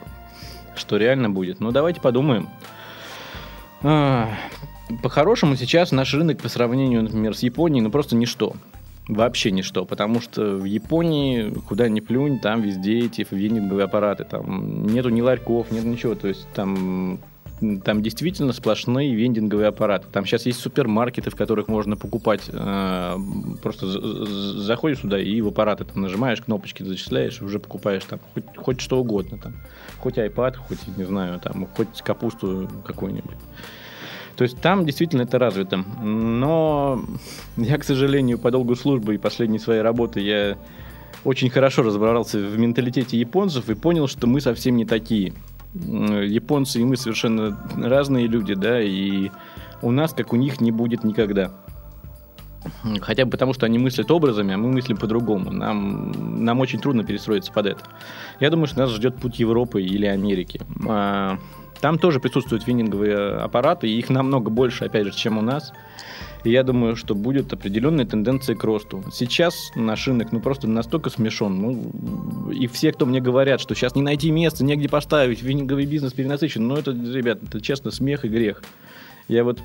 [0.76, 1.60] что реально будет?
[1.60, 2.50] Ну, давайте подумаем.
[3.82, 4.30] А,
[5.02, 8.56] по-хорошему, сейчас наш рынок по сравнению, например, с Японией, ну, просто ничто.
[9.08, 14.88] Вообще ничто, потому что в Японии, куда ни плюнь, там везде эти вендинговые аппараты, там
[14.88, 17.20] нету ни ларьков, нет ничего, то есть там
[17.84, 20.08] там действительно сплошные вендинговые аппараты.
[20.12, 22.50] Там сейчас есть супермаркеты, в которых можно покупать.
[22.52, 23.18] Э,
[23.62, 28.82] просто заходишь туда и в аппараты там нажимаешь, кнопочки зачисляешь, уже покупаешь там хоть, хоть
[28.82, 29.38] что угодно.
[29.38, 29.54] Там.
[30.00, 33.38] Хоть iPad, хоть, не знаю, там, хоть капусту какую-нибудь.
[34.36, 35.78] То есть там действительно это развито.
[36.02, 37.02] Но
[37.56, 40.58] я, к сожалению, по долгу службы и последней своей работы я
[41.24, 45.34] очень хорошо разобрался в менталитете японцев и понял, что мы совсем не такие.
[45.76, 49.30] Японцы и мы совершенно разные люди, да, и
[49.82, 51.52] у нас, как у них, не будет никогда.
[53.02, 55.52] Хотя бы потому, что они мыслят образами, а мы мыслим по-другому.
[55.52, 57.82] Нам, нам очень трудно перестроиться под это.
[58.40, 60.62] Я думаю, что нас ждет путь Европы или Америки.
[60.88, 61.38] А,
[61.82, 65.74] там тоже присутствуют вининговые аппараты, и их намного больше, опять же, чем у нас.
[66.46, 69.04] И я думаю, что будет определенная тенденция к росту.
[69.12, 71.60] Сейчас наш рынок ну, просто настолько смешон.
[71.60, 76.14] Ну, и все, кто мне говорят, что сейчас не найти место, негде поставить, вининговый бизнес
[76.14, 78.62] перенасыщен, ну это, ребят, это честно смех и грех.
[79.28, 79.60] Я вот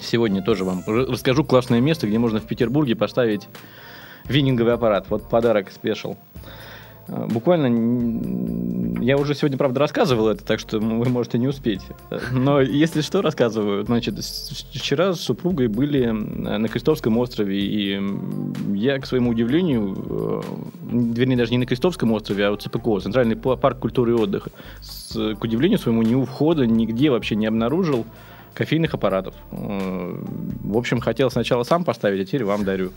[0.00, 3.48] сегодня тоже вам расскажу классное место, где можно в Петербурге поставить
[4.28, 5.06] вининговый аппарат.
[5.10, 6.14] Вот подарок спешл.
[7.08, 7.68] А, буквально,
[9.04, 11.82] я уже сегодня, правда, рассказывал это, так что вы можете не успеть.
[12.32, 13.84] Но если что, рассказываю.
[13.84, 14.14] Значит,
[14.72, 18.00] вчера с супругой были на Крестовском острове, и
[18.74, 20.42] я, к своему удивлению, э,
[21.14, 25.34] вернее, даже не на Крестовском острове, а у ЦПКО, Центральный парк культуры и отдыха, с,
[25.34, 28.06] к удивлению своему, ни у входа, нигде вообще не обнаружил
[28.54, 29.34] кофейных аппаратов.
[29.52, 30.16] Э,
[30.64, 32.92] в общем, хотел сначала сам поставить, а теперь вам дарю.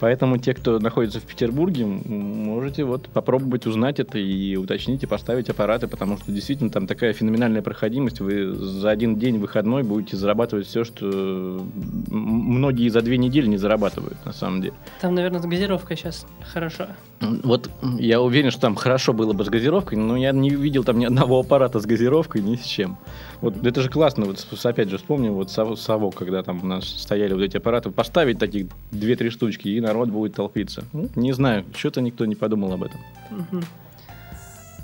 [0.00, 5.48] Поэтому те, кто находится в Петербурге, можете вот попробовать узнать это и уточнить и поставить
[5.48, 8.20] аппараты, потому что действительно там такая феноменальная проходимость.
[8.20, 11.64] Вы за один день выходной будете зарабатывать все, что
[12.08, 14.74] многие за две недели не зарабатывают на самом деле.
[15.00, 16.86] Там, наверное, с газировкой сейчас хорошо.
[17.20, 20.98] Вот я уверен, что там хорошо было бы с газировкой, но я не видел там
[20.98, 22.98] ни одного аппарата с газировкой, ни с чем.
[23.40, 27.34] Вот это же классно, вот опять же вспомним, вот совок, когда там у нас стояли
[27.34, 30.84] вот эти аппараты, поставить таких две-три штучки, и народ будет толпиться.
[30.92, 33.00] Ну, не знаю, что-то никто не подумал об этом.
[33.30, 33.62] Угу.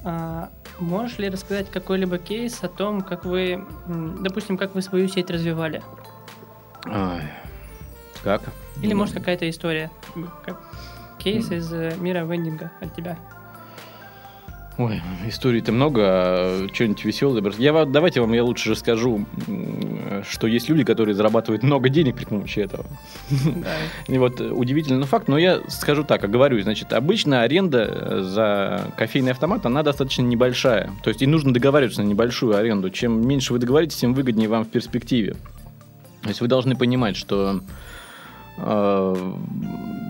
[0.04, 5.30] А, можешь ли рассказать какой-либо кейс о том, как вы, допустим, как вы свою сеть
[5.30, 5.82] развивали?
[6.84, 7.22] Ой,
[8.22, 8.42] как?
[8.82, 9.90] Или, может, какая-то история,
[10.44, 10.60] как
[11.18, 13.16] кейс из э, мира вендинга от тебя?
[14.78, 17.42] Ой, историй-то много, а что-нибудь веселое.
[17.58, 19.26] Я, давайте вам я лучше расскажу,
[20.28, 22.86] что есть люди, которые зарабатывают много денег при помощи этого.
[24.08, 29.66] И вот удивительный факт, но я скажу так, говорю, значит, обычно аренда за кофейный автомат,
[29.66, 30.90] она достаточно небольшая.
[31.02, 32.88] То есть и нужно договариваться на небольшую аренду.
[32.88, 35.36] Чем меньше вы договоритесь, тем выгоднее вам в перспективе.
[36.22, 37.60] То есть вы должны понимать, что
[38.56, 39.32] э,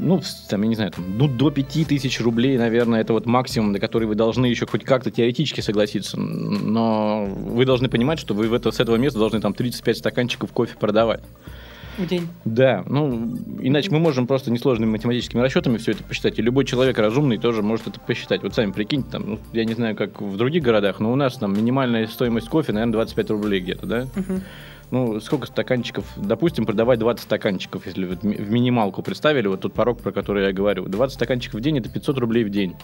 [0.02, 3.78] ну, там, я не знаю, там, ну, до 5000 рублей, наверное, это вот максимум, на
[3.78, 6.18] который вы должны еще хоть как-то теоретически согласиться.
[6.18, 10.52] Но вы должны понимать, что вы в это, с этого места должны там 35 стаканчиков
[10.52, 11.20] кофе продавать.
[11.98, 12.26] В день.
[12.44, 16.38] Да, ну, иначе мы можем просто несложными математическими расчетами все это посчитать.
[16.38, 18.42] И любой человек разумный тоже может это посчитать.
[18.42, 21.36] Вот сами прикиньте, там, ну, я не знаю, как в других городах, но у нас
[21.36, 24.06] там минимальная стоимость кофе, наверное, 25 рублей где-то, да?
[24.16, 24.40] Угу
[24.92, 30.02] ну, сколько стаканчиков, допустим, продавать 20 стаканчиков, если вы в минималку представили, вот тот порог,
[30.02, 30.84] про который я говорю.
[30.86, 32.76] 20 стаканчиков в день– это 500 рублей в день.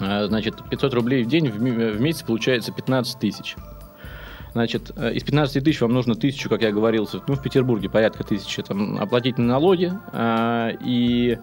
[0.00, 3.56] А, значит, 500 рублей в день в месяц получается 15 тысяч.
[4.52, 8.22] Значит, э, из 15 тысяч вам нужно тысячу, как я говорил, ну, в Петербурге порядка
[8.22, 11.38] тысячи, там, оплатить на налоги, а, и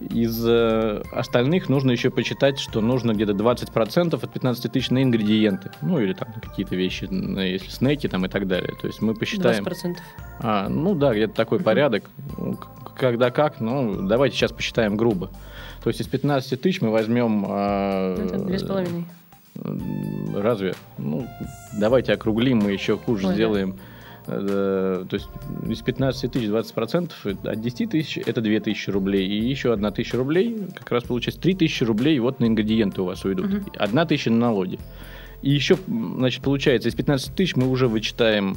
[0.00, 5.70] из э, остальных нужно еще почитать, что нужно где-то 20% от 15 тысяч на ингредиенты.
[5.82, 8.74] Ну, или там какие-то вещи, если снеки там и так далее.
[8.80, 9.62] То есть мы посчитаем...
[9.64, 9.96] 20%?
[10.40, 12.04] А, ну да, где-то такой порядок.
[12.38, 12.58] Ну,
[12.96, 15.30] когда как, ну, давайте сейчас посчитаем грубо.
[15.82, 17.44] То есть из 15 тысяч мы возьмем...
[17.48, 19.04] А, Это 2,5.
[20.40, 20.74] Разве?
[20.96, 21.26] Ну,
[21.78, 23.72] давайте округлим, мы еще хуже Ой, сделаем.
[23.72, 23.89] Да Э,
[24.30, 25.28] то есть
[25.68, 29.26] из 15 тысяч 20 процентов от 10 тысяч это 2 тысячи рублей.
[29.26, 33.06] И еще 1 тысяча рублей, как раз получается 3 тысячи рублей вот на ингредиенты у
[33.06, 33.46] вас уйдут.
[33.46, 33.72] Угу.
[33.76, 34.78] 1 тысяча на налоги.
[35.42, 38.56] И еще, значит, получается, из 15 тысяч мы уже вычитаем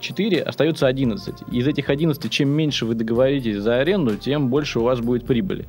[0.00, 1.34] 4, остается 11.
[1.52, 5.66] Из этих 11, чем меньше вы договоритесь за аренду, тем больше у вас будет прибыли.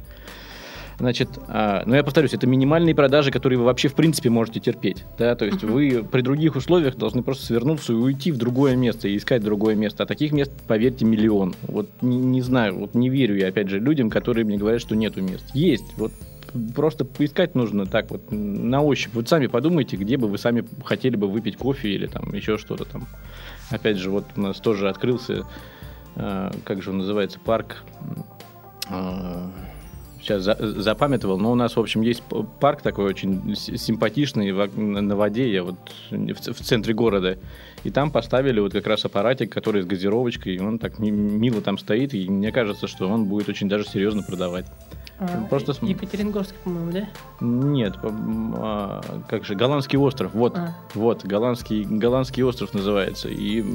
[0.99, 5.05] Значит, а, ну я повторюсь, это минимальные продажи, которые вы вообще в принципе можете терпеть.
[5.17, 5.35] Да?
[5.35, 9.15] То есть вы при других условиях должны просто свернуться и уйти в другое место и
[9.15, 10.03] искать другое место.
[10.03, 11.53] А таких мест, поверьте, миллион.
[11.63, 14.95] Вот не, не знаю, вот не верю я, опять же, людям, которые мне говорят, что
[14.95, 15.45] нету мест.
[15.53, 16.11] Есть, вот
[16.75, 19.13] просто поискать нужно так вот на ощупь.
[19.13, 22.85] Вот сами подумайте, где бы вы сами хотели бы выпить кофе или там еще что-то
[22.85, 23.07] там.
[23.69, 25.45] Опять же, вот у нас тоже открылся,
[26.15, 27.83] э, как же он называется, парк.
[28.89, 29.47] Э,
[30.27, 32.21] сейчас за, запамятовал, но у нас, в общем, есть
[32.59, 35.75] парк такой очень симпатичный на воде, я вот
[36.09, 37.37] в, в центре города.
[37.83, 41.77] И там поставили вот как раз аппаратик, который с газировочкой, и он так мило там
[41.77, 44.65] стоит, и мне кажется, что он будет очень даже серьезно продавать.
[45.19, 45.73] А, Просто...
[45.83, 47.07] Екатеринбургский, по-моему, да?
[47.39, 50.75] Нет, а, как же, Голландский остров, вот, а.
[50.93, 53.27] вот, Голландский, Голландский остров называется.
[53.27, 53.65] И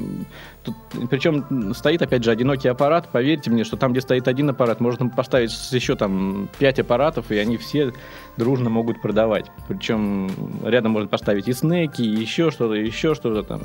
[0.63, 0.75] тут,
[1.09, 5.09] причем стоит, опять же, одинокий аппарат, поверьте мне, что там, где стоит один аппарат, можно
[5.09, 7.93] поставить еще там пять аппаратов, и они все
[8.37, 9.51] дружно могут продавать.
[9.67, 10.31] Причем
[10.63, 13.61] рядом можно поставить и снеки, и еще что-то, еще что-то там.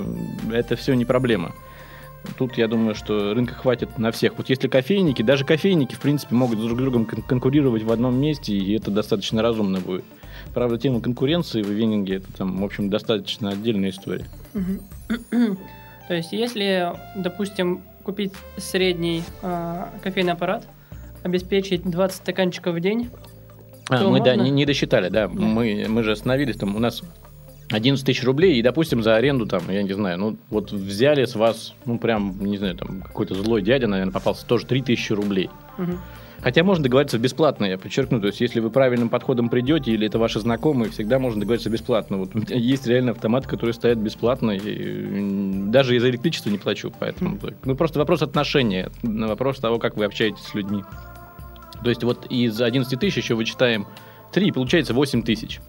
[0.50, 1.54] Это все не проблема.
[2.36, 4.36] Тут, я думаю, что рынка хватит на всех.
[4.36, 8.54] Вот если кофейники, даже кофейники, в принципе, могут друг с другом конкурировать в одном месте,
[8.54, 10.04] и это достаточно разумно будет.
[10.54, 14.26] Правда, тема конкуренции в венинге, это там, в общем, достаточно отдельная история.
[16.08, 20.66] То есть, если, допустим, купить средний э, кофейный аппарат,
[21.22, 23.10] обеспечить 20 стаканчиков в день,
[23.88, 24.24] а, мы, можно...
[24.24, 25.28] да, не, не досчитали, да.
[25.28, 25.34] да.
[25.34, 27.02] Мы, мы же остановились, там у нас
[27.70, 31.34] 11 тысяч рублей, и, допустим, за аренду, там, я не знаю, ну, вот взяли с
[31.34, 35.50] вас, ну, прям, не знаю, там, какой-то злой дядя, наверное, попался, тоже 3 тысячи рублей.
[35.76, 35.92] Угу.
[36.40, 38.20] Хотя можно договориться бесплатно, я подчеркну.
[38.20, 42.18] То есть, если вы правильным подходом придете, или это ваши знакомые, всегда можно договориться бесплатно.
[42.18, 46.92] Вот у меня есть реально автоматы, которые стоят бесплатно, и даже из электричества не плачу.
[46.98, 50.84] Поэтому, ну, просто вопрос отношения, вопрос того, как вы общаетесь с людьми.
[51.82, 53.86] То есть, вот из 11 тысяч еще вычитаем
[54.32, 55.60] 3, получается 8 тысяч.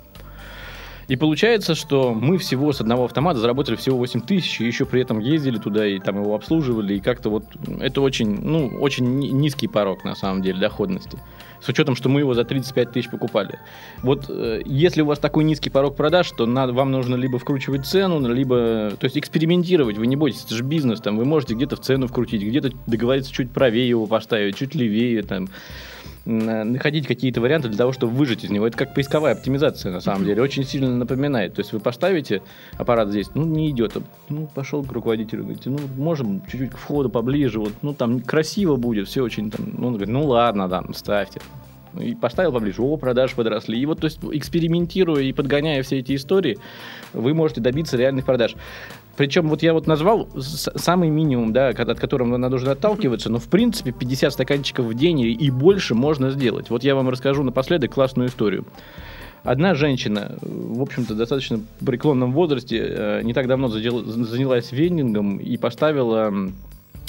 [1.09, 5.01] И получается, что мы всего с одного автомата заработали всего 8 тысяч, и еще при
[5.01, 7.45] этом ездили туда и там его обслуживали, и как-то вот
[7.79, 11.17] это очень, ну, очень низкий порог на самом деле доходности.
[11.61, 13.57] С учетом, что мы его за 35 тысяч покупали.
[14.03, 17.87] Вот э, если у вас такой низкий порог продаж, то надо, вам нужно либо вкручивать
[17.87, 21.75] цену, либо, то есть экспериментировать, вы не бойтесь, это же бизнес, там, вы можете где-то
[21.75, 25.49] в цену вкрутить, где-то договориться чуть правее его поставить, чуть левее, там,
[26.29, 28.67] находить какие-то варианты для того, чтобы выжить из него.
[28.67, 30.41] Это как поисковая оптимизация, на самом деле.
[30.41, 31.55] Очень сильно напоминает.
[31.55, 32.41] То есть вы поставите
[32.77, 33.97] аппарат здесь, ну, не идет.
[34.29, 38.75] Ну, пошел к руководителю, говорите, ну, можем чуть-чуть к входу поближе, вот, ну, там красиво
[38.75, 39.73] будет, все очень там.
[39.77, 41.41] Ну, он говорит, ну, ладно, да, ставьте.
[41.99, 43.79] И поставил поближе, о, продажи подросли.
[43.79, 46.57] И вот, то есть, экспериментируя и подгоняя все эти истории,
[47.13, 48.55] вы можете добиться реальных продаж.
[49.17, 53.91] Причем вот я вот назвал самый минимум, да, от которого нужно отталкиваться, но в принципе
[53.91, 56.69] 50 стаканчиков в день и больше можно сделать.
[56.69, 58.65] Вот я вам расскажу напоследок классную историю.
[59.43, 66.33] Одна женщина, в общем-то, достаточно преклонном возрасте, э, не так давно занялась вендингом и поставила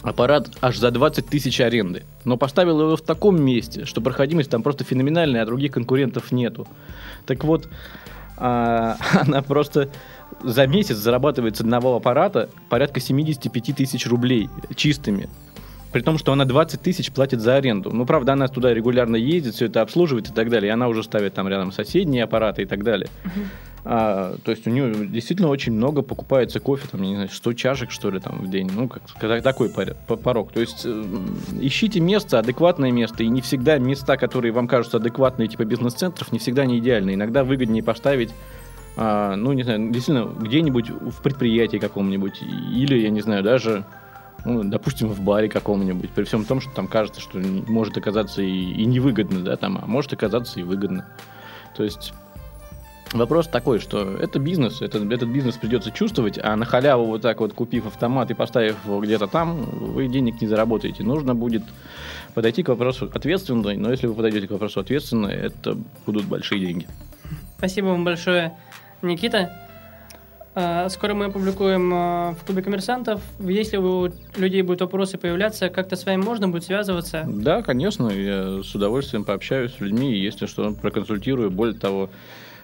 [0.03, 2.05] аппарат аж за 20 тысяч аренды.
[2.25, 6.67] Но поставила его в таком месте, что проходимость там просто феноменальная, а других конкурентов нету.
[7.27, 7.69] Так вот,
[8.37, 9.91] а, она просто
[10.43, 15.29] за месяц зарабатывает с одного аппарата порядка 75 тысяч рублей чистыми.
[15.93, 17.91] При том, что она 20 тысяч платит за аренду.
[17.93, 20.69] Ну, правда, она туда регулярно ездит, все это обслуживает и так далее.
[20.69, 23.09] И она уже ставит там рядом соседние аппараты и так далее.
[23.25, 23.47] Uh-huh.
[23.85, 27.91] А, то есть у нее действительно очень много покупается кофе, там, не знаю, 100 чашек,
[27.91, 28.71] что ли, там, в день.
[28.75, 29.03] Ну, как,
[29.43, 30.53] такой порог.
[30.53, 31.05] То есть э,
[31.61, 33.23] ищите место, адекватное место.
[33.23, 37.15] И не всегда места, которые вам кажутся адекватные, типа бизнес-центров, не всегда не идеальны.
[37.15, 38.31] Иногда выгоднее поставить
[38.97, 43.85] а, ну, не знаю, действительно, где-нибудь в предприятии каком-нибудь, или, я не знаю, даже,
[44.45, 48.73] ну, допустим, в баре каком-нибудь, при всем том, что там кажется, что может оказаться и,
[48.73, 51.07] и невыгодно, да, там, а может оказаться и выгодно.
[51.77, 52.13] То есть
[53.13, 57.41] Вопрос такой, что это бизнес, это, этот бизнес придется чувствовать, а на халяву вот так
[57.41, 61.03] вот купив автомат и поставив его где-то там, вы денег не заработаете.
[61.03, 61.65] Нужно будет
[62.35, 66.87] подойти к вопросу ответственно, но если вы подойдете к вопросу ответственно, это будут большие деньги.
[67.59, 68.53] Спасибо вам большое
[69.03, 69.51] Никита.
[70.55, 73.21] А, скоро мы опубликуем а, в клубе коммерсантов.
[73.41, 77.25] Если у людей будут вопросы появляться, как-то с вами можно будет связываться?
[77.27, 78.09] Да, конечно.
[78.09, 81.51] Я с удовольствием пообщаюсь с людьми, если что, проконсультирую.
[81.51, 82.11] Более того,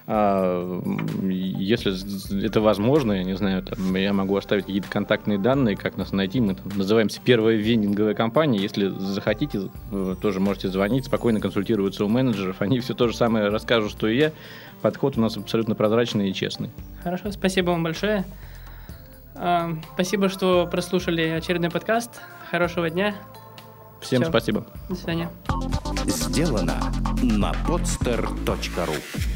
[0.08, 6.12] если это возможно, я не знаю, там, я могу оставить какие-то контактные данные, как нас
[6.12, 6.40] найти.
[6.40, 8.60] Мы там, называемся первая вендинговая компания.
[8.60, 9.68] Если захотите,
[10.22, 12.62] тоже можете звонить, спокойно консультироваться у менеджеров.
[12.62, 14.32] Они все то же самое расскажут, что и я.
[14.80, 16.70] Подход у нас абсолютно прозрачный и честный.
[17.02, 18.24] Хорошо, спасибо вам большое.
[19.34, 22.20] А, спасибо, что прослушали очередной подкаст.
[22.50, 23.16] Хорошего дня.
[24.00, 24.30] Всем Все.
[24.30, 24.66] спасибо.
[24.88, 25.30] До свидания.
[26.06, 26.76] Сделано
[27.22, 29.35] на podster.ru